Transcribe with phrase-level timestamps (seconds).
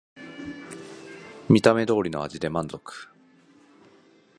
[1.47, 3.07] 見た目通りの味で満足